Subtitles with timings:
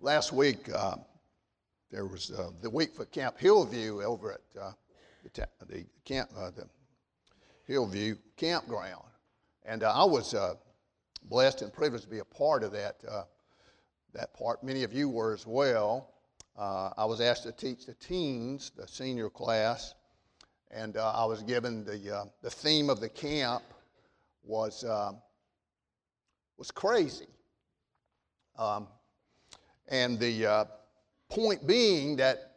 [0.00, 0.96] last week uh,
[1.90, 4.72] there was uh, the week for Camp Hillview over at uh,
[5.22, 6.66] the, ta- the camp, uh, the
[7.66, 9.04] Hillview campground,
[9.64, 10.54] and uh, I was uh,
[11.24, 12.96] blessed and privileged to be a part of that
[14.12, 14.64] that part.
[14.64, 16.10] Many of you were as well.
[16.58, 19.94] I was asked to teach the teens, the senior class,
[20.70, 23.62] and I was given the the theme of the camp
[24.42, 24.84] was
[26.56, 27.28] was crazy.
[28.58, 28.88] Um,
[29.90, 30.64] and the uh,
[31.28, 32.52] point being that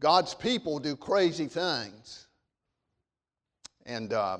[0.00, 2.26] God's people do crazy things.
[3.86, 4.38] And uh,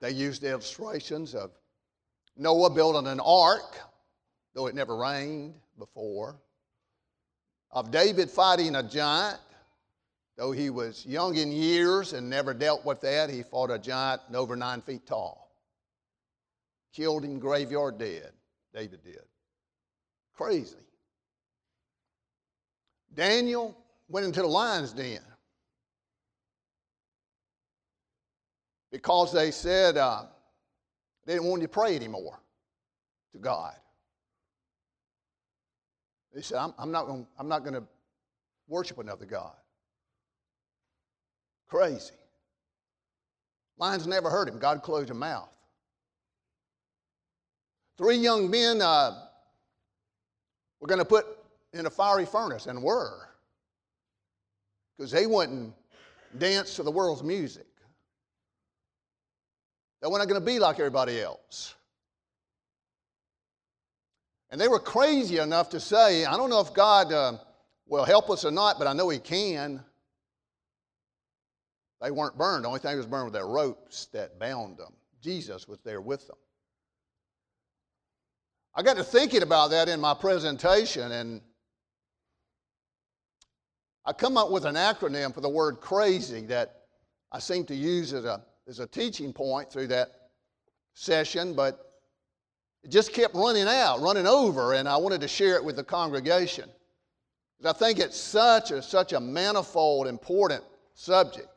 [0.00, 1.52] they used illustrations of
[2.36, 3.78] Noah building an ark,
[4.54, 6.36] though it never rained before,
[7.70, 9.38] of David fighting a giant,
[10.36, 13.30] though he was young in years and never dealt with that.
[13.30, 15.52] He fought a giant over nine feet tall,
[16.92, 18.32] killed him graveyard dead.
[18.74, 19.22] David did.
[20.34, 20.76] Crazy.
[23.14, 23.76] Daniel
[24.08, 25.20] went into the lion's den
[28.90, 30.24] because they said uh,
[31.26, 32.40] they didn't want to pray anymore
[33.32, 33.74] to God.
[36.34, 37.84] They said, I'm, I'm not going I'm not to
[38.68, 39.54] worship another God.
[41.68, 42.14] Crazy.
[43.78, 44.58] Lions never hurt him.
[44.58, 45.48] God closed his mouth.
[47.98, 49.26] Three young men uh,
[50.80, 51.26] were going to put
[51.72, 53.28] in a fiery furnace, and were,
[54.96, 55.72] because they wouldn't
[56.38, 57.66] dance to the world's music.
[60.00, 61.74] They weren't going to be like everybody else.
[64.50, 67.38] And they were crazy enough to say, I don't know if God uh,
[67.86, 69.82] will help us or not, but I know He can.
[72.02, 72.64] They weren't burned.
[72.64, 74.92] The only thing that was burned were their ropes that bound them.
[75.22, 76.36] Jesus was there with them.
[78.74, 81.40] I got to thinking about that in my presentation, and
[84.04, 86.82] I come up with an acronym for the word crazy that
[87.30, 90.08] I seem to use as a, as a teaching point through that
[90.94, 91.92] session, but
[92.82, 95.84] it just kept running out, running over, and I wanted to share it with the
[95.84, 96.68] congregation.
[97.58, 100.64] Because I think it's such a, such a manifold, important
[100.94, 101.48] subject.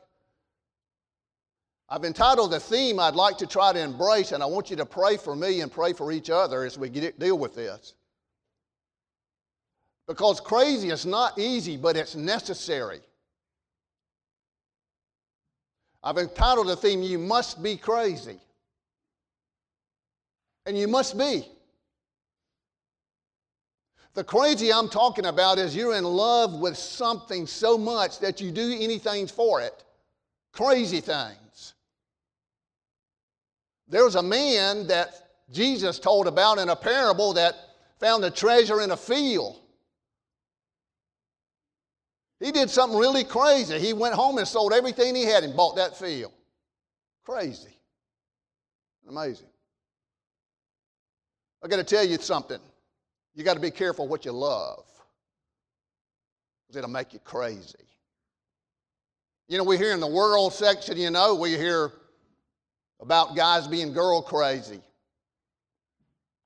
[1.88, 4.86] I've entitled the theme I'd like to try to embrace, and I want you to
[4.86, 7.94] pray for me and pray for each other as we get, deal with this.
[10.06, 13.00] Because crazy is not easy, but it's necessary.
[16.02, 18.38] I've entitled the theme, You Must Be Crazy.
[20.64, 21.48] And you must be.
[24.14, 28.50] The crazy I'm talking about is you're in love with something so much that you
[28.50, 29.84] do anything for it.
[30.52, 31.74] Crazy things.
[33.88, 37.54] There was a man that Jesus told about in a parable that
[38.00, 39.60] found a treasure in a field.
[42.40, 43.78] He did something really crazy.
[43.78, 46.32] He went home and sold everything he had and bought that field.
[47.24, 47.76] Crazy.
[49.08, 49.48] Amazing.
[51.64, 52.60] I got to tell you something.
[53.34, 54.84] You got to be careful what you love,
[56.74, 57.74] it'll make you crazy.
[59.48, 61.92] You know, we hear in the world section, you know, we hear
[63.00, 64.80] about guys being girl crazy,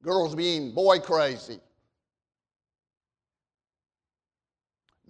[0.03, 1.61] girls being boy crazy,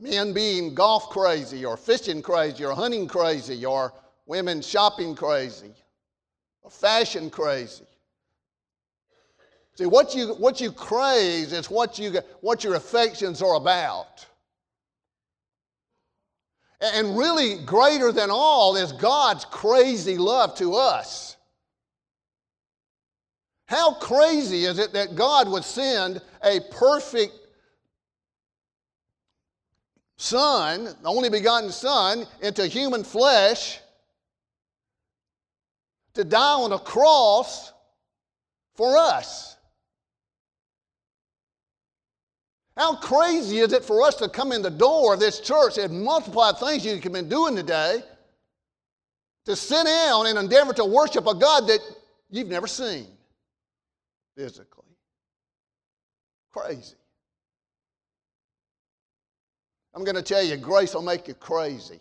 [0.01, 3.93] men being golf crazy or fishing crazy or hunting crazy or
[4.27, 5.75] women shopping crazy
[6.63, 7.85] or fashion crazy.
[9.75, 14.27] See, what you, what you crave is what, you, what your affections are about.
[16.81, 21.37] And really, greater than all is God's crazy love to us.
[23.67, 27.40] How crazy is it that God would send a perfect
[30.21, 33.81] Son, the only begotten Son, into human flesh
[36.13, 37.73] to die on a cross
[38.75, 39.57] for us.
[42.77, 46.05] How crazy is it for us to come in the door of this church and
[46.05, 48.03] multiply things you have been doing today
[49.47, 51.81] to sit down and endeavor to worship a God that
[52.29, 53.07] you've never seen
[54.37, 54.85] physically?
[56.53, 57.00] Crazy.
[59.95, 62.01] I'm going to tell you, grace will make you crazy.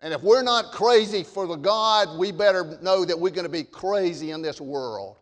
[0.00, 3.52] And if we're not crazy for the God, we better know that we're going to
[3.52, 5.16] be crazy in this world.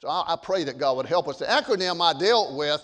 [0.00, 1.38] So I, I pray that God would help us.
[1.38, 2.82] The acronym I dealt with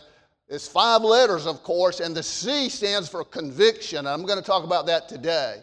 [0.48, 4.06] is five letters, of course, and the C stands for conviction.
[4.06, 5.62] I'm going to talk about that today.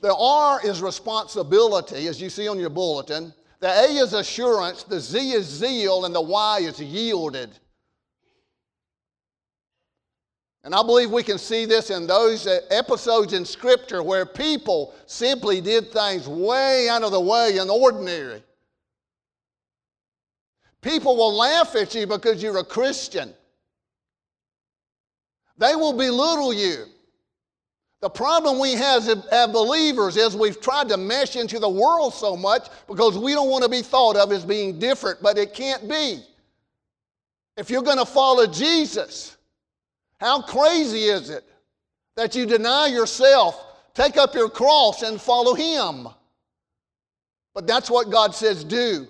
[0.00, 3.32] The R is responsibility, as you see on your bulletin.
[3.60, 7.58] The A is assurance, the Z is zeal, and the Y is yielded.
[10.64, 14.94] And I believe we can see this in those uh, episodes in Scripture where people
[15.04, 18.42] simply did things way out of the way and ordinary.
[20.80, 23.34] People will laugh at you because you're a Christian.
[25.58, 26.86] They will belittle you.
[28.00, 32.36] The problem we have as believers is we've tried to mesh into the world so
[32.36, 35.88] much because we don't want to be thought of as being different, but it can't
[35.88, 36.22] be.
[37.56, 39.36] If you're going to follow Jesus,
[40.24, 41.44] how crazy is it
[42.16, 43.62] that you deny yourself,
[43.92, 46.08] take up your cross, and follow Him?
[47.52, 49.06] But that's what God says do.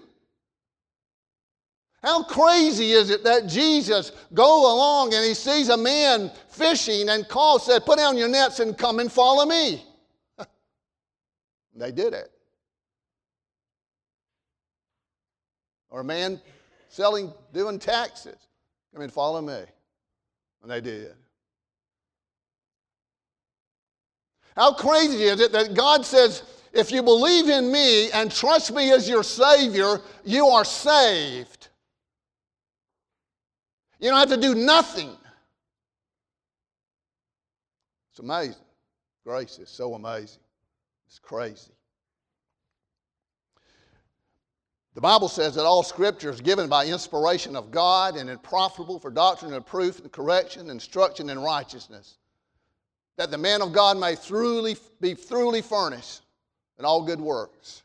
[2.02, 7.28] How crazy is it that Jesus go along and he sees a man fishing and
[7.28, 9.84] calls, said, Put down your nets and come and follow me.
[11.76, 12.32] they did it.
[15.90, 16.40] Or a man
[16.88, 18.48] selling, doing taxes.
[18.92, 19.62] Come and follow me.
[20.64, 21.12] And they did.
[24.56, 28.90] How crazy is it that God says, if you believe in me and trust me
[28.90, 31.68] as your Savior, you are saved?
[34.00, 35.10] You don't have to do nothing.
[38.12, 38.54] It's amazing.
[39.26, 40.40] Grace is so amazing.
[41.06, 41.73] It's crazy.
[44.94, 49.00] The Bible says that all Scripture is given by inspiration of God and is profitable
[49.00, 52.16] for doctrine and proof and correction, instruction and righteousness,
[53.16, 56.22] that the man of God may truly be truly furnished
[56.78, 57.82] in all good works.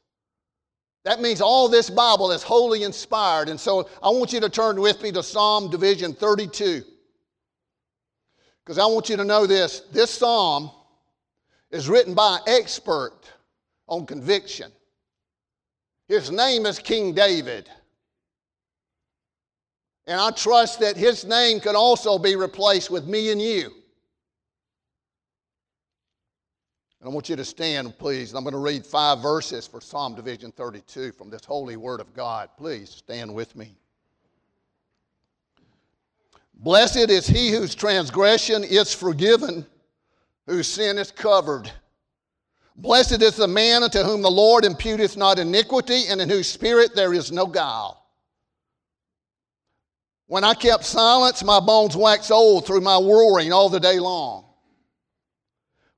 [1.04, 3.50] That means all this Bible is wholly inspired.
[3.50, 6.84] And so I want you to turn with me to Psalm Division 32.
[8.64, 10.70] Because I want you to know this this psalm
[11.72, 13.18] is written by an expert
[13.88, 14.72] on conviction.
[16.10, 17.70] His name is King David.
[20.08, 23.72] And I trust that his name could also be replaced with me and you.
[27.00, 28.34] And I want you to stand, please.
[28.34, 32.12] I'm going to read five verses for Psalm Division 32 from this holy word of
[32.16, 32.50] God.
[32.58, 33.78] Please stand with me.
[36.56, 39.64] Blessed is he whose transgression is forgiven,
[40.48, 41.72] whose sin is covered.
[42.82, 46.96] Blessed is the man unto whom the Lord imputeth not iniquity, and in whose spirit
[46.96, 48.06] there is no guile.
[50.28, 54.46] When I kept silence, my bones waxed old through my roaring all the day long.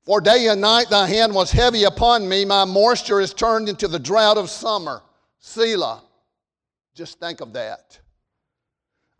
[0.04, 2.44] For day and night thy hand was heavy upon me.
[2.44, 5.02] My moisture is turned into the drought of summer.
[5.38, 6.02] Selah.
[6.96, 8.00] Just think of that.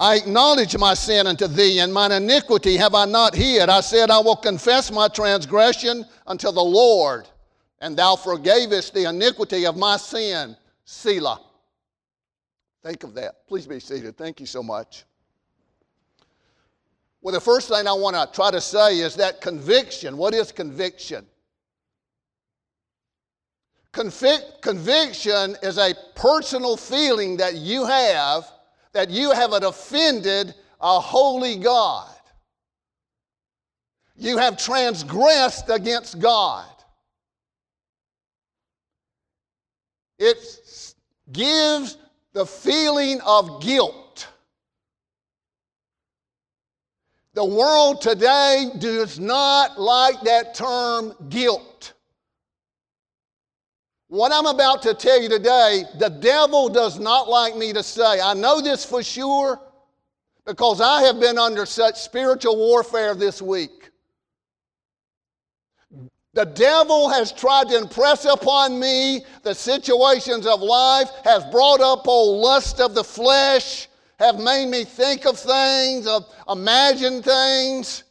[0.00, 3.68] I acknowledge my sin unto thee, and mine iniquity have I not hid.
[3.68, 7.28] I said, I will confess my transgression unto the Lord,
[7.82, 10.56] and thou forgavest the iniquity of my sin.
[10.84, 11.40] Selah.
[12.82, 13.46] Think of that.
[13.48, 14.16] Please be seated.
[14.16, 15.04] Thank you so much.
[17.20, 20.16] Well, the first thing I want to try to say is that conviction.
[20.16, 21.26] What is conviction?
[23.92, 28.50] Convic- conviction is a personal feeling that you have
[28.92, 32.08] that you have offended a holy God.
[34.16, 36.71] You have transgressed against God.
[40.24, 40.94] It
[41.32, 41.98] gives
[42.32, 44.28] the feeling of guilt.
[47.34, 51.94] The world today does not like that term guilt.
[54.06, 58.20] What I'm about to tell you today, the devil does not like me to say.
[58.20, 59.58] I know this for sure
[60.46, 63.81] because I have been under such spiritual warfare this week.
[66.34, 72.08] The devil has tried to impress upon me the situations of life, has brought up
[72.08, 78.04] old lust of the flesh, have made me think of things, of imagine things.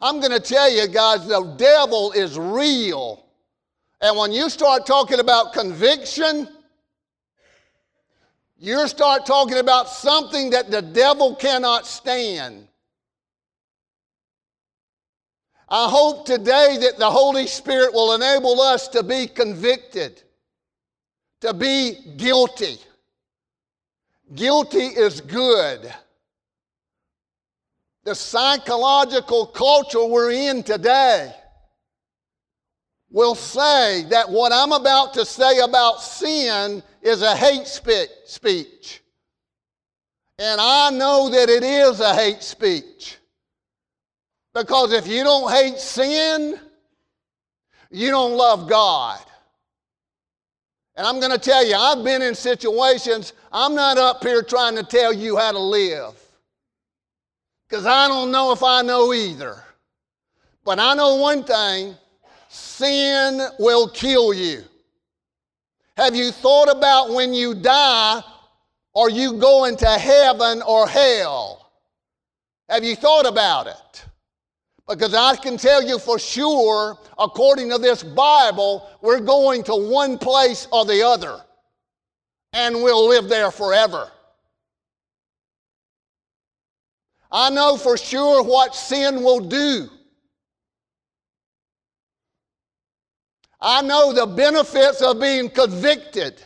[0.00, 3.26] I'm going to tell you guys, the devil is real.
[4.00, 6.48] And when you start talking about conviction,
[8.56, 12.66] you start talking about something that the devil cannot stand.
[15.70, 20.20] I hope today that the Holy Spirit will enable us to be convicted,
[21.42, 22.78] to be guilty.
[24.34, 25.92] Guilty is good.
[28.02, 31.32] The psychological culture we're in today
[33.08, 39.02] will say that what I'm about to say about sin is a hate speech.
[40.38, 43.19] And I know that it is a hate speech.
[44.54, 46.58] Because if you don't hate sin,
[47.90, 49.20] you don't love God.
[50.96, 54.76] And I'm going to tell you, I've been in situations, I'm not up here trying
[54.76, 56.14] to tell you how to live.
[57.68, 59.62] Because I don't know if I know either.
[60.64, 61.94] But I know one thing
[62.48, 64.64] sin will kill you.
[65.96, 68.22] Have you thought about when you die,
[68.94, 71.70] are you going to heaven or hell?
[72.68, 74.04] Have you thought about it?
[74.90, 80.18] Because I can tell you for sure, according to this Bible, we're going to one
[80.18, 81.40] place or the other.
[82.52, 84.10] And we'll live there forever.
[87.30, 89.88] I know for sure what sin will do.
[93.60, 96.42] I know the benefits of being convicted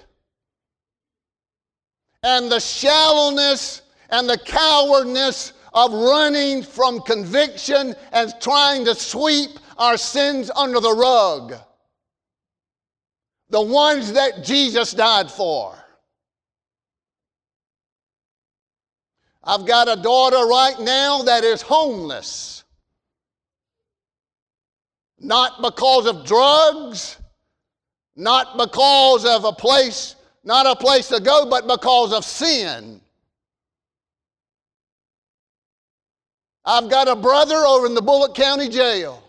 [2.23, 9.97] and the shallowness and the cowardness of running from conviction and trying to sweep our
[9.97, 11.55] sins under the rug.
[13.51, 15.77] The ones that Jesus died for.
[19.43, 22.65] I've got a daughter right now that is homeless.
[25.19, 27.19] Not because of drugs,
[28.17, 33.01] not because of a place, not a place to go, but because of sin.
[36.65, 39.23] I've got a brother over in the Bullock County Jail.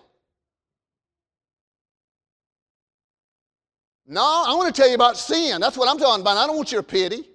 [4.08, 5.60] No, I want to tell you about sin.
[5.60, 6.38] That's what I'm talking about.
[6.38, 7.28] I don't want your pity.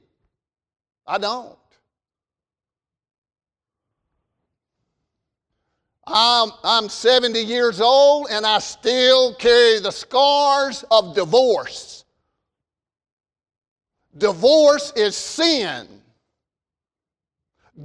[1.06, 1.56] I don't.
[6.06, 12.04] I'm, I'm 70 years old and I still carry the scars of divorce.
[14.16, 15.86] Divorce is sin.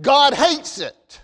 [0.02, 1.22] God hates it.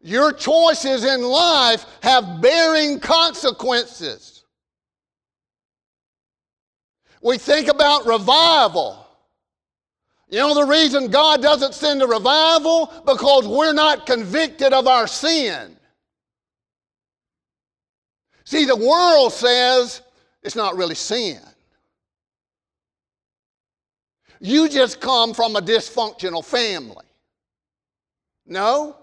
[0.00, 4.44] Your choices in life have bearing consequences.
[7.22, 9.06] We think about revival.
[10.30, 12.92] You know the reason God doesn't send a revival?
[13.06, 15.74] Because we're not convicted of our sin.
[18.44, 20.02] See, the world says
[20.42, 21.40] it's not really sin.
[24.40, 27.06] You just come from a dysfunctional family.
[28.46, 28.96] No.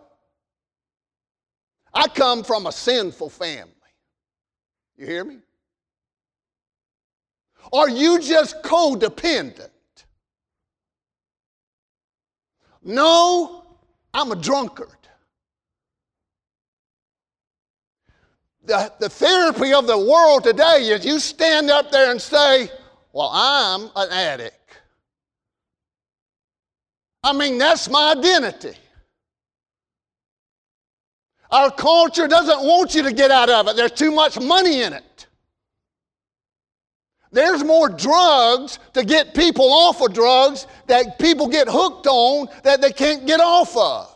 [1.96, 3.72] I come from a sinful family.
[4.98, 5.38] You hear me?
[7.72, 9.70] Are you just codependent?
[12.84, 13.66] No,
[14.14, 14.90] I'm a drunkard.
[18.66, 22.70] The, the therapy of the world today is you stand up there and say,
[23.14, 24.60] Well, I'm an addict.
[27.24, 28.76] I mean, that's my identity.
[31.52, 34.94] Our culture doesn't want you to get out of it, there's too much money in
[34.94, 35.28] it.
[37.32, 42.82] There's more drugs to get people off of drugs that people get hooked on that
[42.82, 44.16] they can't get off of.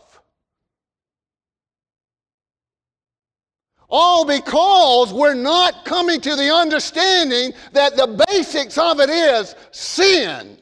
[3.90, 10.56] All because we're not coming to the understanding that the basics of it is sin,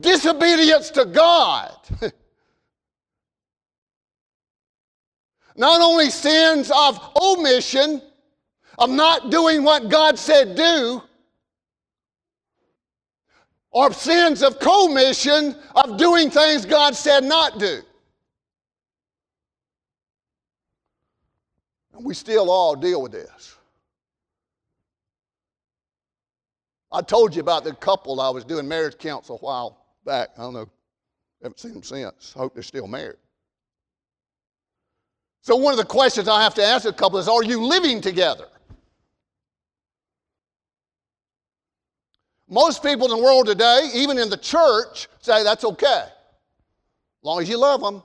[0.00, 1.76] disobedience to God.
[5.58, 8.00] Not only sins of omission,
[8.78, 11.02] of not doing what God said do,
[13.72, 17.82] or sins of commission of doing things God said not do.
[21.92, 23.56] And we still all deal with this.
[26.92, 30.30] I told you about the couple I was doing marriage counsel a while back.
[30.38, 30.68] I don't know,
[31.42, 32.32] haven't seen them since.
[32.32, 33.16] Hope they're still married.
[35.48, 38.02] So, one of the questions I have to ask a couple is Are you living
[38.02, 38.48] together?
[42.50, 46.10] Most people in the world today, even in the church, say that's okay, as
[47.22, 48.02] long as you love them.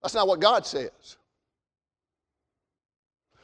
[0.00, 1.18] That's not what God says.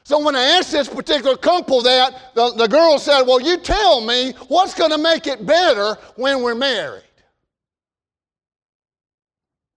[0.01, 4.01] So when I asked this particular couple that, the, the girl said, Well, you tell
[4.01, 7.03] me what's going to make it better when we're married.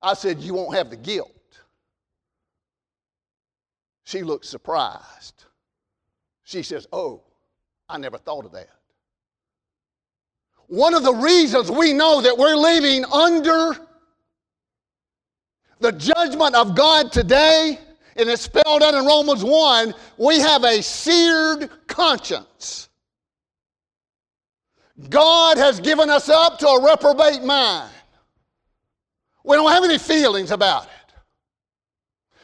[0.00, 1.31] I said, You won't have the guilt.
[4.12, 5.46] She looked surprised.
[6.42, 7.22] She says, Oh,
[7.88, 8.68] I never thought of that.
[10.66, 13.74] One of the reasons we know that we're living under
[15.80, 17.78] the judgment of God today,
[18.14, 22.90] and it's spelled out in Romans 1, we have a seared conscience.
[25.08, 27.90] God has given us up to a reprobate mind.
[29.42, 31.14] We don't have any feelings about it.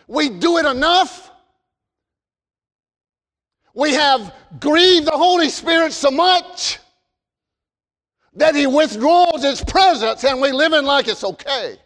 [0.07, 1.28] We do it enough
[3.79, 6.81] We have grieved the Holy Spirit so much
[8.35, 11.77] that He withdraws His presence and we live in like it's okay.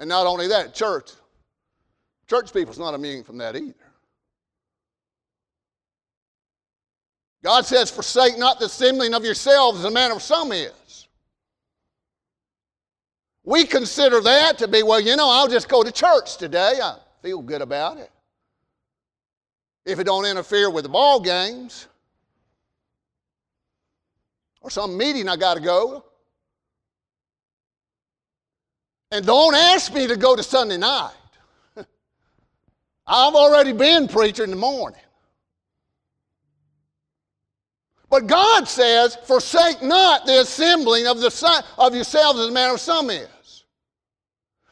[0.00, 1.12] And not only that, church.
[2.28, 3.74] Church people's not immune from that either.
[7.44, 11.06] God says, Forsake not the assembling of yourselves, as the manner of some is.
[13.44, 16.80] We consider that to be, well, you know, I'll just go to church today.
[16.82, 16.96] I
[17.26, 18.08] feel good about it.
[19.84, 21.88] If it don't interfere with the ball games
[24.60, 26.04] or some meeting I got to go.
[29.10, 31.10] And don't ask me to go to Sunday night.
[33.08, 35.00] I've already been preaching in the morning.
[38.08, 42.80] But God says, forsake not the assembling of, the, of yourselves as a manner of
[42.80, 43.26] some is.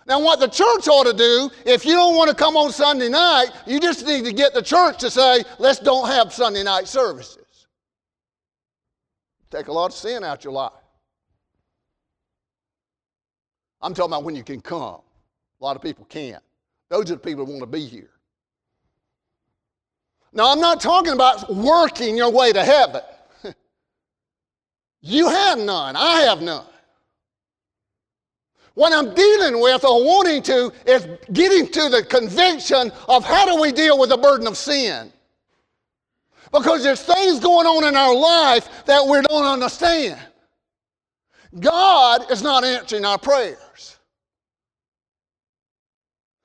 [0.07, 3.09] Now, what the church ought to do, if you don't want to come on Sunday
[3.09, 6.89] night, you just need to get the church to say, let's don't have Sunday night
[6.89, 7.67] services.
[9.51, 10.73] Take a lot of sin out your life.
[13.81, 15.01] I'm talking about when you can come.
[15.61, 16.43] A lot of people can't.
[16.91, 18.11] Those are the people who want to be here.
[20.33, 23.03] Now, I'm not talking about working your way to heaven.
[25.01, 26.67] you have none, I have none.
[28.75, 33.61] What I'm dealing with or wanting to is getting to the conviction of how do
[33.61, 35.13] we deal with the burden of sin.
[36.53, 40.21] Because there's things going on in our life that we don't understand.
[41.59, 43.99] God is not answering our prayers.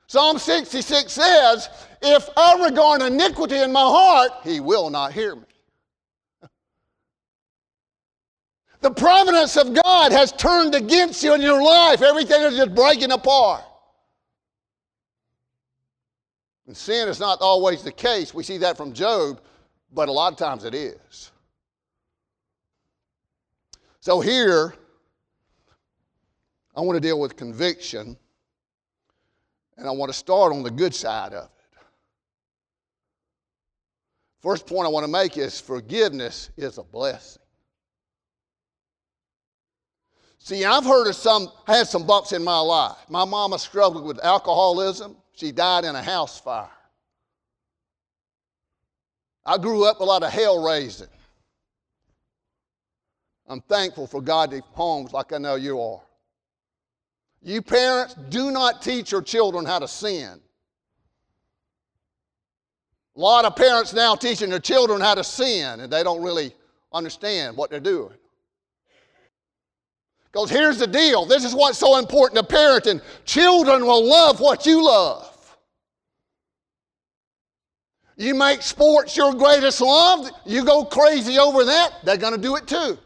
[0.08, 1.70] Psalm 66 says,
[2.02, 5.44] If I regard iniquity in my heart, he will not hear me.
[8.82, 12.02] The providence of God has turned against you in your life.
[12.02, 13.64] Everything is just breaking apart.
[16.66, 18.34] And sin is not always the case.
[18.34, 19.42] We see that from Job,
[19.92, 21.32] but a lot of times it is.
[24.00, 24.76] So here,
[26.76, 28.16] I want to deal with conviction,
[29.78, 31.52] and I want to start on the good side of it.
[34.42, 37.42] First point I want to make is forgiveness is a blessing.
[40.40, 42.98] See, I've heard of some, had some bumps in my life.
[43.10, 45.16] My mama struggled with alcoholism.
[45.34, 46.70] She died in a house fire.
[49.46, 51.08] I grew up a lot of hell raising.
[53.48, 56.02] I'm thankful for godly homes like I know you are.
[57.42, 60.40] You parents, do not teach your children how to sin.
[63.16, 66.54] A lot of parents now teaching their children how to sin, and they don't really
[66.94, 68.14] understand what they're doing.
[70.32, 74.66] Because here's the deal this is what's so important to parenting children will love what
[74.66, 75.26] you love.
[78.16, 82.58] You make sports your greatest love, you go crazy over that, they're going to do
[82.58, 82.98] it too.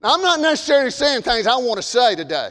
[0.00, 2.50] Now, I'm not necessarily saying things I want to say today.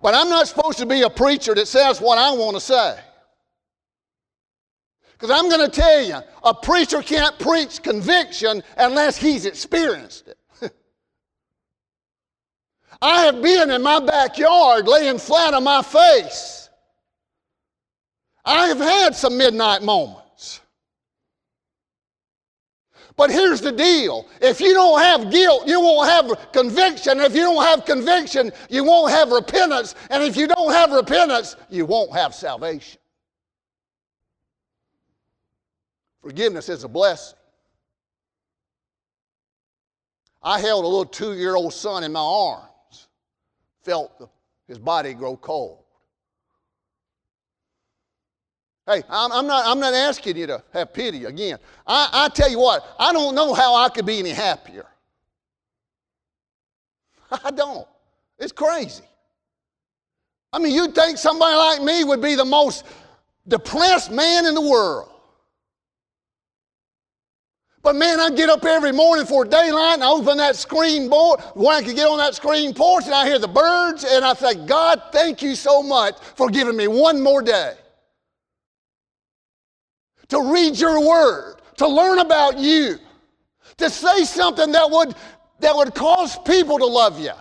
[0.00, 2.98] But I'm not supposed to be a preacher that says what I want to say.
[5.22, 10.36] Because I'm going to tell you, a preacher can't preach conviction unless he's experienced it.
[13.00, 16.68] I have been in my backyard laying flat on my face.
[18.44, 20.60] I have had some midnight moments.
[23.14, 27.20] But here's the deal if you don't have guilt, you won't have conviction.
[27.20, 29.94] If you don't have conviction, you won't have repentance.
[30.10, 32.98] And if you don't have repentance, you won't have salvation.
[36.22, 37.36] Forgiveness is a blessing.
[40.42, 43.08] I held a little two year old son in my arms,
[43.82, 44.28] felt the,
[44.66, 45.78] his body grow cold.
[48.86, 51.58] Hey, I'm, I'm, not, I'm not asking you to have pity again.
[51.86, 54.86] I, I tell you what, I don't know how I could be any happier.
[57.44, 57.86] I don't.
[58.38, 59.04] It's crazy.
[60.52, 62.84] I mean, you'd think somebody like me would be the most
[63.46, 65.11] depressed man in the world.
[67.82, 71.40] But man, I get up every morning for daylight and I open that screen board
[71.54, 74.34] where I can get on that screen porch and I hear the birds and I
[74.34, 77.74] say, God, thank you so much for giving me one more day
[80.28, 82.98] to read your word, to learn about you,
[83.78, 85.14] to say something that would,
[85.58, 87.32] that would cause people to love you.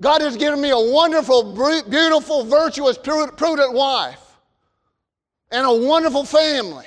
[0.00, 1.54] God has given me a wonderful,
[1.88, 4.23] beautiful, virtuous, prudent wife
[5.54, 6.86] and a wonderful family.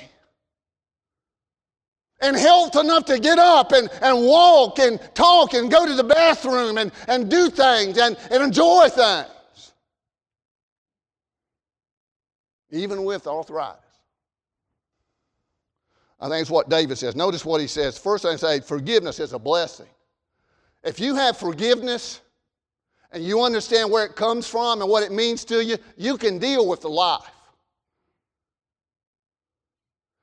[2.20, 6.04] and health enough to get up and, and walk and talk and go to the
[6.04, 9.72] bathroom and, and do things and, and enjoy things.
[12.70, 13.80] Even with arthritis.
[16.20, 17.14] I think it's what David says.
[17.14, 17.96] Notice what he says.
[17.96, 19.86] First, I say forgiveness is a blessing.
[20.82, 22.20] If you have forgiveness
[23.12, 26.38] and you understand where it comes from and what it means to you, you can
[26.38, 27.30] deal with the life.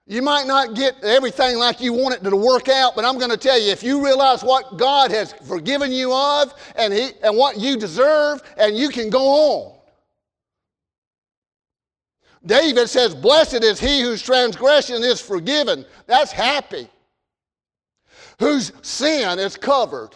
[0.07, 3.31] You might not get everything like you want it to work out, but I'm going
[3.31, 7.35] to tell you if you realize what God has forgiven you of and, he, and
[7.35, 9.75] what you deserve, and you can go on.
[12.45, 15.83] David says, Blessed is he whose transgression is forgiven.
[16.05, 16.87] That's happy.
[18.39, 20.11] Whose sin is covered.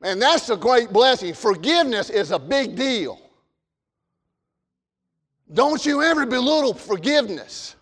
[0.00, 1.34] And that's a great blessing.
[1.34, 3.20] Forgiveness is a big deal.
[5.52, 7.74] Don't you ever belittle forgiveness.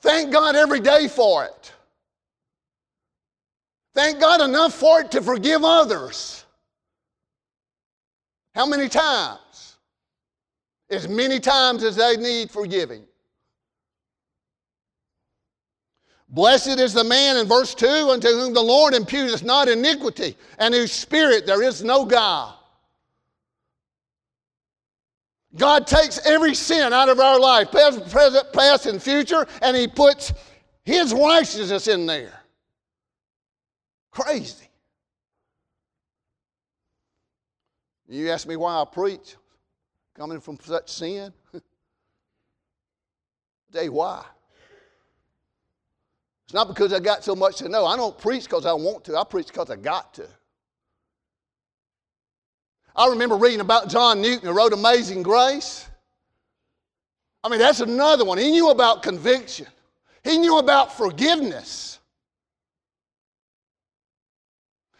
[0.00, 1.72] Thank God every day for it.
[3.94, 6.44] Thank God enough for it to forgive others.
[8.54, 9.76] How many times?
[10.88, 13.04] As many times as they need forgiving.
[16.30, 20.72] Blessed is the man in verse 2 unto whom the Lord imputeth not iniquity, and
[20.72, 22.59] whose spirit there is no guile.
[25.56, 29.88] God takes every sin out of our life, past, present, past, and future, and He
[29.88, 30.32] puts
[30.84, 32.40] His righteousness in there.
[34.12, 34.68] Crazy.
[38.08, 39.36] You ask me why I preach,
[40.16, 41.32] coming from such sin?
[43.72, 44.24] you why.
[46.44, 47.86] It's not because I got so much to know.
[47.86, 50.26] I don't preach because I want to, I preach because I got to.
[53.00, 55.88] I remember reading about John Newton who wrote Amazing Grace.
[57.42, 58.36] I mean, that's another one.
[58.36, 59.66] He knew about conviction,
[60.22, 61.98] he knew about forgiveness.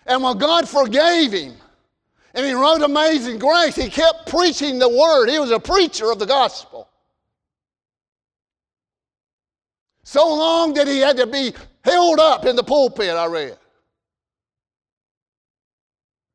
[0.07, 1.53] And when God forgave him,
[2.33, 5.29] and he wrote Amazing Grace, he kept preaching the word.
[5.29, 6.89] He was a preacher of the gospel.
[10.05, 11.53] So long that he had to be
[11.85, 13.59] held up in the pulpit, I read.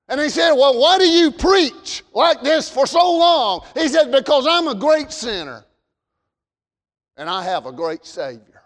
[0.08, 3.66] And he said, Well, why do you preach like this for so long?
[3.74, 5.66] He said, Because I'm a great sinner
[7.18, 8.62] and I have a great Savior.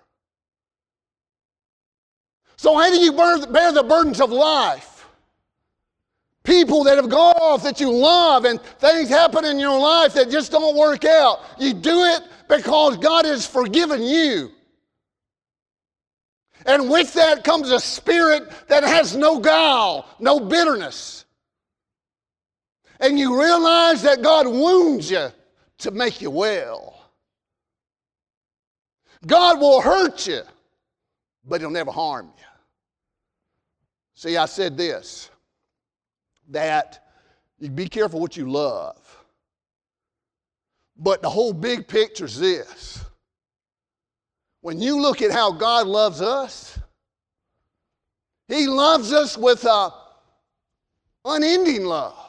[2.57, 5.07] So, how do you bear the burdens of life?
[6.43, 10.29] People that have gone off that you love and things happen in your life that
[10.29, 11.41] just don't work out.
[11.59, 14.51] You do it because God has forgiven you.
[16.65, 21.25] And with that comes a spirit that has no guile, no bitterness
[22.99, 25.29] and you realize that God wounds you
[25.79, 26.99] to make you well.
[29.25, 30.41] God will hurt you,
[31.45, 32.43] but He'll never harm you.
[34.15, 35.29] See, I said this
[36.49, 37.05] that
[37.59, 38.97] you be careful what you love.
[40.97, 43.05] But the whole big picture is this.
[44.61, 46.77] When you look at how God loves us,
[48.47, 49.93] He loves us with a
[51.23, 52.28] unending love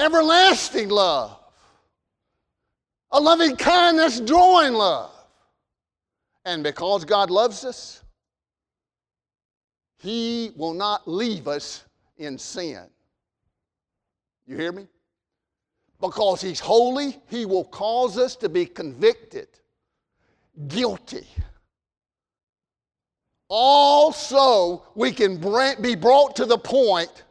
[0.00, 1.38] everlasting love,
[3.12, 5.10] a loving kindness, drawing love.
[6.44, 8.02] And because God loves us,
[9.98, 11.84] He will not leave us
[12.16, 12.84] in sin.
[14.46, 14.86] You hear me?
[16.00, 19.48] Because He's holy, He will cause us to be convicted,
[20.68, 21.26] guilty.
[23.48, 25.36] Also, we can
[25.82, 27.24] be brought to the point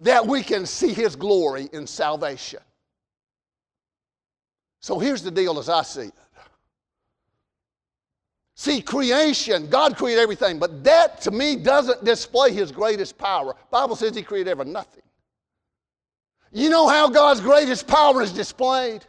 [0.00, 2.60] that we can see His glory in salvation.
[4.80, 6.14] So here's the deal as I see it.
[8.54, 13.54] See, creation, God created everything, but that to me doesn't display His greatest power.
[13.70, 15.02] Bible says He created ever nothing.
[16.52, 19.04] You know how God's greatest power is displayed?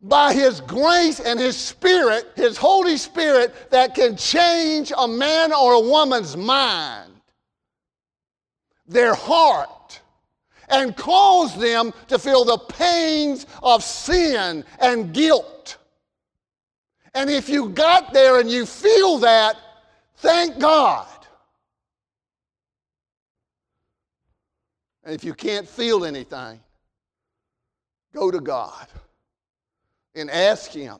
[0.00, 5.74] By His grace and His Spirit, His Holy Spirit, that can change a man or
[5.74, 7.05] a woman's mind
[8.88, 10.00] their heart
[10.68, 15.78] and cause them to feel the pains of sin and guilt.
[17.14, 19.56] And if you got there and you feel that,
[20.16, 21.08] thank God.
[25.04, 26.60] And if you can't feel anything,
[28.12, 28.88] go to God
[30.14, 30.98] and ask Him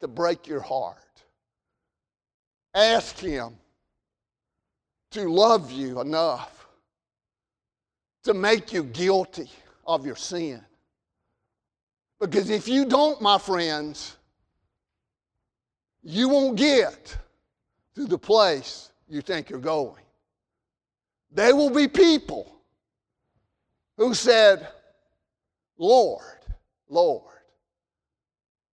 [0.00, 0.96] to break your heart.
[2.74, 3.56] Ask Him
[5.12, 6.55] to love you enough
[8.26, 9.50] to make you guilty
[9.86, 10.60] of your sin.
[12.20, 14.16] Because if you don't, my friends,
[16.02, 17.16] you won't get
[17.94, 20.02] to the place you think you're going.
[21.30, 22.52] There will be people
[23.96, 24.68] who said,
[25.78, 26.24] Lord,
[26.88, 27.22] Lord.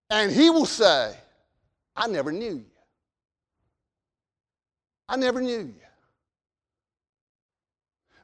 [0.09, 1.15] And he will say,
[1.95, 2.65] I never knew you.
[5.07, 5.83] I never knew you.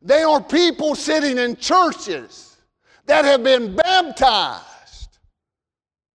[0.01, 2.57] They are people sitting in churches
[3.05, 5.17] that have been baptized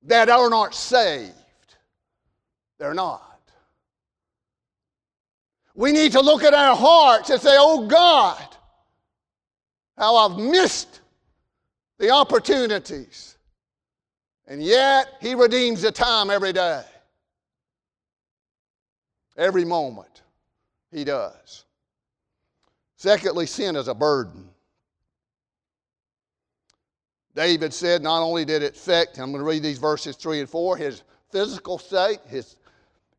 [0.03, 1.33] that are not saved.
[2.77, 3.39] They're not.
[5.75, 8.43] We need to look at our hearts and say, Oh God,
[9.97, 11.01] how I've missed
[11.97, 13.37] the opportunities.
[14.47, 16.83] And yet, He redeems the time every day.
[19.37, 20.21] Every moment,
[20.91, 21.63] He does.
[23.03, 24.47] Secondly, sin is a burden.
[27.35, 30.49] David said not only did it affect, I'm going to read these verses 3 and
[30.49, 32.55] 4, his physical state, his,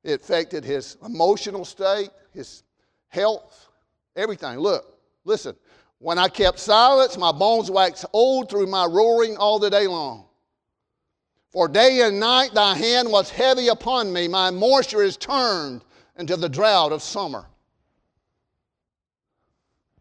[0.03, 2.63] it affected his emotional state, his
[3.09, 3.69] health,
[4.17, 4.59] everything.
[4.59, 4.87] Look,
[5.27, 5.55] listen.
[5.99, 10.25] When I kept silence, my bones waxed old through my roaring all the day long.
[11.51, 14.29] For day and night thy hand was heavy upon me.
[14.29, 15.85] My moisture is turned
[16.17, 17.45] into the drought of summer.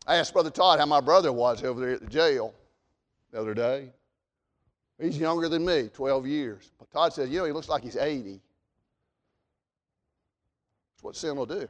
[0.05, 2.53] I asked Brother Todd how my brother was over there at the jail
[3.31, 3.89] the other day.
[4.99, 6.71] He's younger than me, 12 years.
[6.77, 8.41] But Todd says, you know, he looks like he's 80.
[10.93, 11.67] That's what sin will do.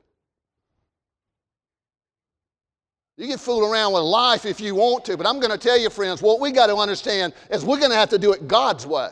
[3.17, 5.77] You can fool around with life if you want to, but I'm going to tell
[5.77, 8.47] you, friends, what we got to understand is we're going to have to do it
[8.47, 9.11] God's way.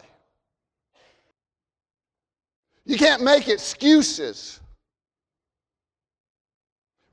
[2.85, 4.60] You can't make excuses.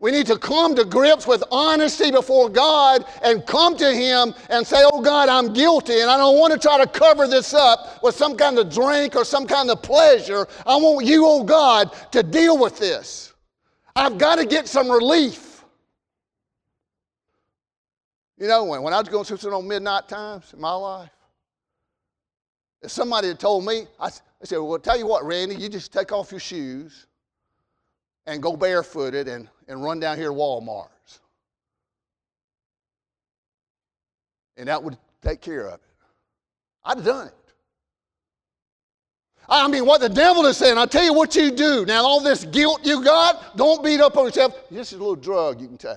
[0.01, 4.65] We need to come to grips with honesty before God and come to Him and
[4.65, 8.01] say, Oh God, I'm guilty, and I don't want to try to cover this up
[8.03, 10.47] with some kind of drink or some kind of pleasure.
[10.65, 13.33] I want you, oh God, to deal with this.
[13.97, 15.65] I've got to get some relief.
[18.39, 21.11] You know, when, when I was going through some midnight times in my life,
[22.83, 25.93] if somebody had told me, I, I said, Well, tell you what, Randy, you just
[25.93, 27.08] take off your shoes
[28.29, 31.21] and go barefooted and, and run down here to Walmart's.
[34.59, 35.81] And that would take care of it.
[36.85, 37.35] I'd have done it.
[39.49, 41.87] I mean, what the devil is saying, I'll tell you what you do.
[41.87, 44.69] Now, all this guilt you got, don't beat up on yourself.
[44.71, 45.97] This is a little drug you can take.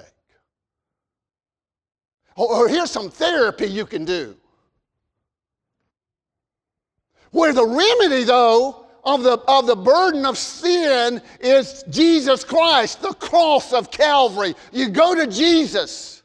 [2.37, 4.37] Or here's some therapy you can do.
[7.31, 13.13] Where the remedy, though, of the, of the burden of sin is Jesus Christ, the
[13.13, 14.53] cross of Calvary.
[14.71, 16.23] You go to Jesus.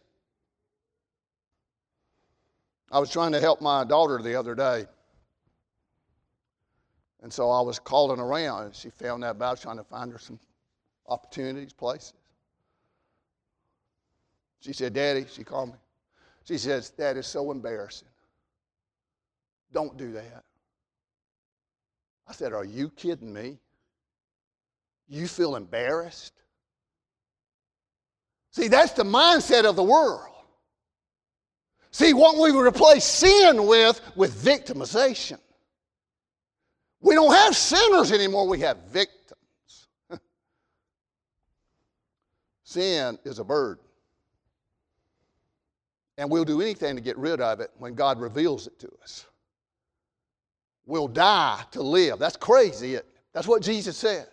[2.90, 4.86] I was trying to help my daughter the other day.
[7.22, 10.18] And so I was calling around, and she found out about trying to find her
[10.18, 10.38] some
[11.08, 12.14] opportunities, places.
[14.60, 15.74] She said, Daddy, she called me.
[16.44, 18.08] She says, That is so embarrassing.
[19.72, 20.45] Don't do that.
[22.26, 23.58] I said, Are you kidding me?
[25.08, 26.32] You feel embarrassed?
[28.50, 30.32] See, that's the mindset of the world.
[31.90, 35.38] See, what we replace sin with, with victimization.
[37.00, 39.88] We don't have sinners anymore, we have victims.
[42.64, 43.84] sin is a burden.
[46.18, 49.26] And we'll do anything to get rid of it when God reveals it to us.
[50.86, 52.18] We'll die to live.
[52.18, 52.94] That's crazy.
[52.94, 53.06] It?
[53.32, 54.28] That's what Jesus says.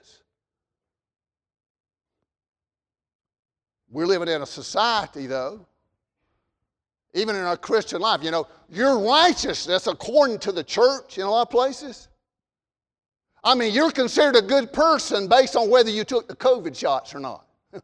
[3.89, 5.65] We're living in a society, though,
[7.13, 11.29] even in our Christian life, you know, your righteousness according to the church in a
[11.29, 12.07] lot of places.
[13.43, 17.13] I mean, you're considered a good person based on whether you took the COVID shots
[17.13, 17.45] or not.
[17.71, 17.81] Can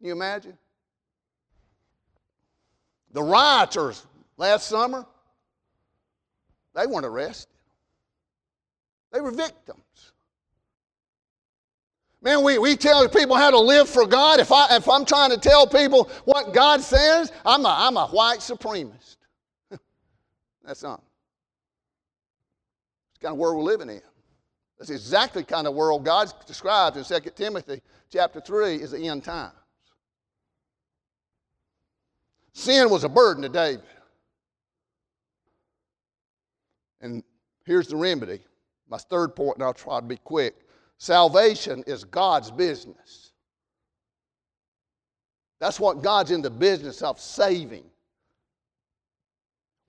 [0.00, 0.56] you imagine?
[3.12, 5.04] The rioters last summer,
[6.74, 7.49] they weren't arrested,
[9.12, 10.12] they were victims.
[12.22, 14.40] Man, we, we tell people how to live for God.
[14.40, 18.06] If, I, if I'm trying to tell people what God says, I'm a, I'm a
[18.08, 19.16] white supremacist.
[20.64, 21.02] That's not.
[23.12, 24.02] It's kind of world we're living in.
[24.78, 29.24] That's exactly kind of world God describes in 2 Timothy chapter 3 is the end
[29.24, 29.54] times.
[32.52, 33.84] Sin was a burden to David.
[37.00, 37.22] And
[37.64, 38.40] here's the remedy.
[38.90, 40.56] My third point, and I'll try to be quick.
[40.98, 43.32] Salvation is God's business.
[45.60, 47.84] That's what God's in the business of saving.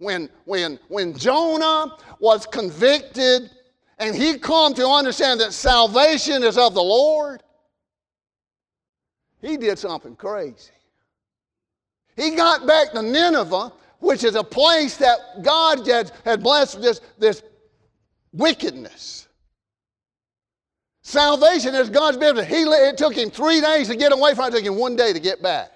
[0.01, 3.51] when, when, when Jonah was convicted
[3.99, 7.43] and he come to understand that salvation is of the Lord,
[9.41, 10.71] he did something crazy.
[12.17, 16.99] He got back to Nineveh, which is a place that God had, had blessed this,
[17.19, 17.43] this
[18.33, 19.27] wickedness.
[21.03, 22.47] Salvation is God's business.
[22.47, 24.95] He, it took him three days to get away from it, it took him one
[24.95, 25.71] day to get back.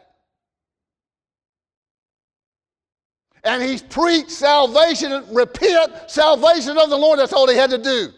[3.44, 7.20] And he preached salvation, repent, salvation of the Lord.
[7.20, 8.10] That's all he had to do.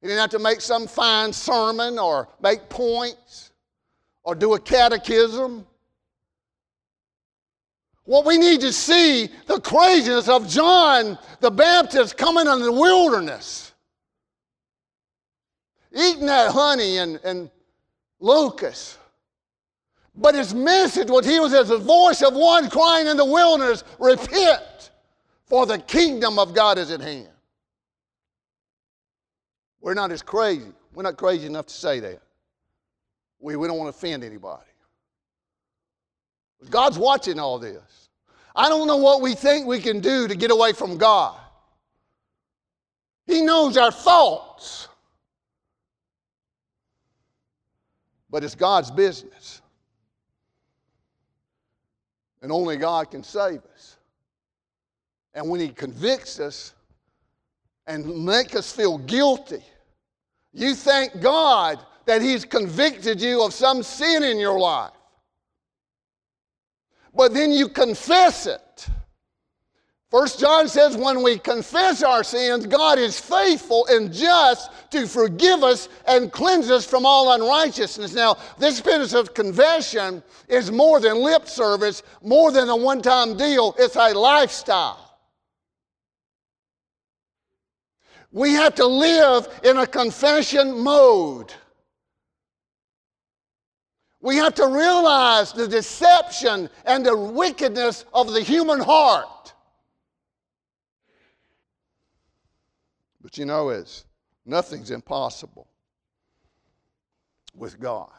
[0.00, 3.52] He didn't have to make some fine sermon or make points
[4.24, 5.64] or do a catechism.
[8.06, 13.72] What we need to see the craziness of John the Baptist coming in the wilderness,
[15.92, 17.50] eating that honey and, and
[18.20, 18.96] locusts.
[20.14, 23.82] But his message was he was as the voice of one crying in the wilderness,
[23.98, 24.90] repent,
[25.44, 27.28] for the kingdom of God is at hand.
[29.80, 30.72] We're not as crazy.
[30.94, 32.22] We're not crazy enough to say that.
[33.40, 34.62] We, we don't want to offend anybody.
[36.70, 38.08] God's watching all this.
[38.54, 41.38] I don't know what we think we can do to get away from God.
[43.26, 44.88] He knows our thoughts.
[48.30, 49.60] But it's God's business.
[52.42, 53.96] And only God can save us.
[55.34, 56.72] And when He convicts us
[57.86, 59.62] and make us feel guilty,
[60.52, 64.92] you thank God that He's convicted you of some sin in your life.
[67.16, 68.88] But then you confess it.
[70.10, 75.64] First John says, when we confess our sins, God is faithful and just to forgive
[75.64, 78.14] us and cleanse us from all unrighteousness.
[78.14, 83.36] Now, this business of confession is more than lip service, more than a one time
[83.36, 85.18] deal, it's a lifestyle.
[88.30, 91.52] We have to live in a confession mode.
[94.20, 99.52] We have to realize the deception and the wickedness of the human heart.
[103.20, 104.04] But you know, it's
[104.44, 105.68] nothing's impossible
[107.54, 108.10] with God.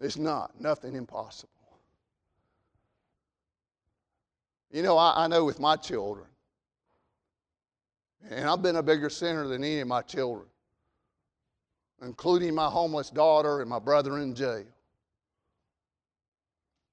[0.00, 1.50] It's not, nothing impossible.
[4.70, 6.26] You know, I, I know with my children,
[8.30, 10.46] and I've been a bigger sinner than any of my children,
[12.02, 14.64] including my homeless daughter and my brother in jail.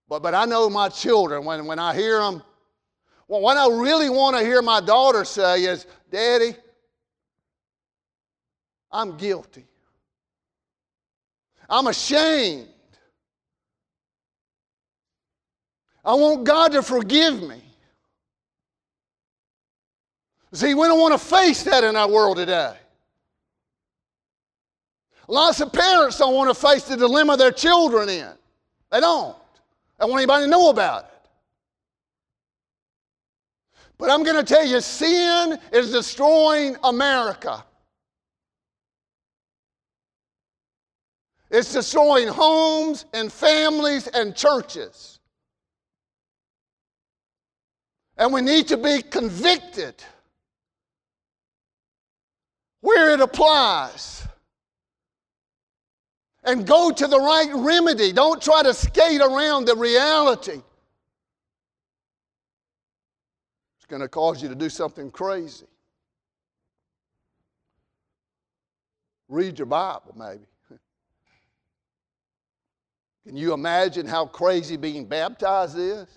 [0.07, 2.43] But, but I know my children, when, when I hear them
[3.27, 6.55] well, what I really want to hear my daughter say is, Daddy,
[8.91, 9.65] I'm guilty.
[11.67, 12.67] I'm ashamed.
[16.03, 17.61] I want God to forgive me.
[20.53, 22.75] See, we don't want to face that in our world today.
[25.27, 28.29] Lots of parents don't want to face the dilemma their children in.
[28.91, 29.35] They don't.
[29.99, 31.11] They want anybody to know about it.
[33.97, 37.63] But I'm going to tell you, sin is destroying America.
[41.49, 45.19] It's destroying homes and families and churches.
[48.17, 49.95] And we need to be convicted
[52.81, 54.27] where it applies.
[56.45, 58.11] And go to the right remedy.
[58.13, 60.61] Don't try to skate around the reality.
[63.77, 65.65] It's going to cause you to do something crazy.
[69.27, 70.45] Read your Bible, maybe.
[73.25, 76.07] Can you imagine how crazy being baptized is?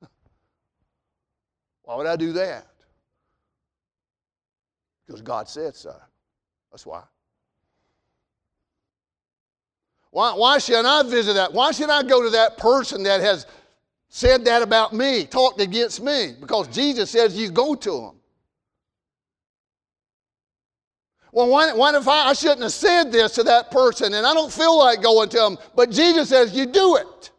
[1.82, 2.66] Why would I do that?
[5.06, 5.94] Because God said so.
[6.70, 7.02] That's why.
[10.16, 11.52] Why, why should I visit that?
[11.52, 13.46] Why should I go to that person that has
[14.08, 18.20] said that about me, talked against me, because Jesus says you go to them.
[21.32, 24.50] Well, what, if I, I shouldn't have said this to that person and I don't
[24.50, 27.30] feel like going to them, but Jesus says you do it.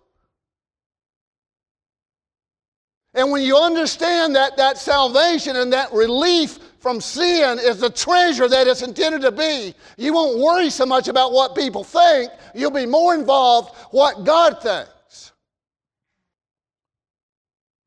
[3.15, 8.47] And when you understand that that salvation and that relief from sin is the treasure
[8.47, 12.31] that it's intended to be, you won't worry so much about what people think.
[12.55, 15.33] You'll be more involved what God thinks.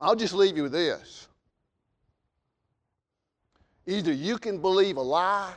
[0.02, 1.28] I'll just leave you with this.
[3.86, 5.54] Either you can believe a lie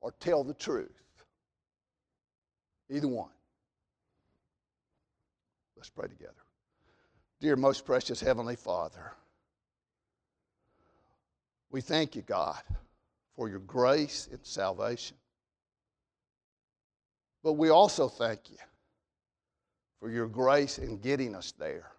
[0.00, 0.90] or tell the truth.
[2.90, 3.30] Either one.
[5.76, 6.32] Let's pray together.
[7.40, 9.12] Dear most precious Heavenly Father,
[11.74, 12.62] we thank you, God,
[13.34, 15.16] for your grace and salvation.
[17.42, 18.58] But we also thank you
[19.98, 21.90] for your grace in getting us there,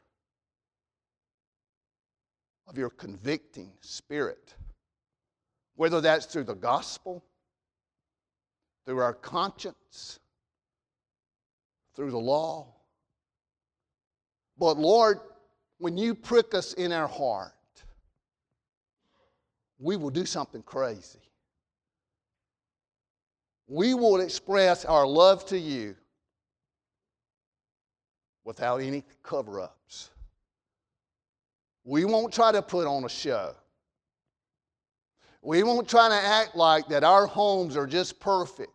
[2.70, 4.56] of your convicting spirit,
[5.76, 7.22] whether that's through the gospel,
[8.86, 10.22] through our conscience,
[11.98, 12.66] through the law.
[14.58, 15.20] But Lord,
[15.80, 17.52] when you prick us in our heart,
[19.80, 21.20] we will do something crazy.
[23.68, 25.96] We will express our love to you
[28.44, 30.12] without any cover ups.
[31.84, 33.56] We won't try to put on a show.
[35.42, 38.72] We won't try to act like that our homes are just perfect.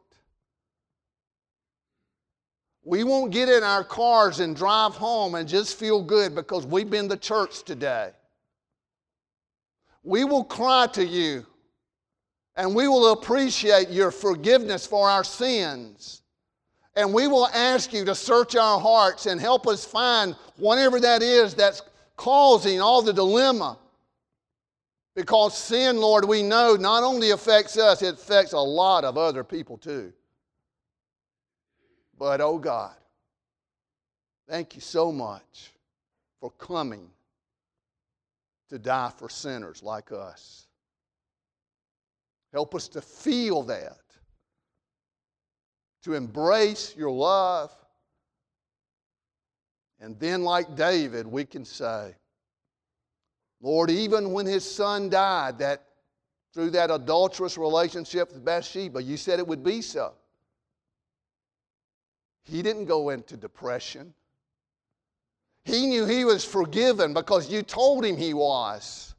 [2.85, 6.89] We won't get in our cars and drive home and just feel good because we've
[6.89, 8.11] been to church today.
[10.03, 11.47] We will cry to you
[12.57, 16.23] and we will appreciate your forgiveness for our sins.
[16.97, 21.23] And we will ask you to search our hearts and help us find whatever that
[21.23, 21.83] is that's
[22.17, 23.79] causing all the dilemma.
[25.15, 29.45] Because sin, Lord, we know not only affects us, it affects a lot of other
[29.45, 30.13] people too.
[32.19, 32.95] But, oh God,
[34.49, 35.73] thank you so much
[36.41, 37.09] for coming
[38.71, 40.67] to die for sinners like us.
[42.53, 44.01] Help us to feel that,
[46.03, 47.73] to embrace your love.
[50.01, 52.15] And then, like David, we can say,
[53.61, 55.85] Lord, even when his son died, that
[56.55, 60.15] through that adulterous relationship with Bathsheba, you said it would be so.
[62.45, 64.15] He didn't go into depression.
[65.65, 69.15] He knew he was forgiven because you told him he was.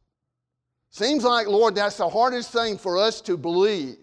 [0.89, 3.97] Seems like, Lord, that's the hardest thing for us to believe.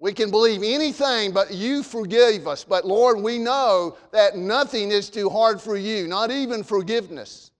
[0.00, 2.64] We can believe anything, but you forgave us.
[2.64, 7.52] But Lord, we know that nothing is too hard for you, not even forgiveness.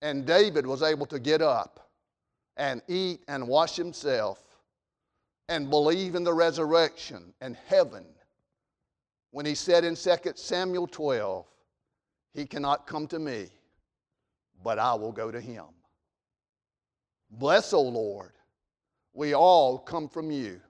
[0.00, 1.90] And David was able to get up
[2.56, 4.42] and eat and wash himself
[5.48, 8.04] and believe in the resurrection and heaven
[9.32, 11.46] when he said in 2 Samuel 12,
[12.34, 13.48] He cannot come to me,
[14.62, 15.64] but I will go to him.
[17.30, 18.32] Bless, O Lord,
[19.14, 20.60] we all come from you,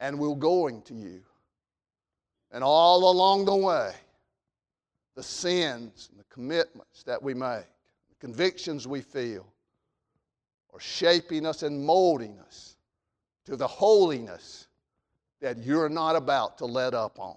[0.00, 1.22] and we're going to you.
[2.50, 3.92] And all along the way,
[5.14, 7.66] the sins and the commitments that we make,
[8.08, 9.46] the convictions we feel,
[10.72, 12.76] are shaping us and molding us
[13.44, 14.66] to the holiness
[15.40, 17.36] that you're not about to let up on.